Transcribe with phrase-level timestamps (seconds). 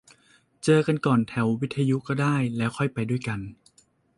[0.63, 3.39] เจอกันก่อนแถววิทยุก็ได้ แล้วค่อยไปด้วยกัน